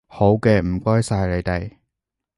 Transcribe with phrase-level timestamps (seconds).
[0.07, 1.77] 好嘅，唔該曬你哋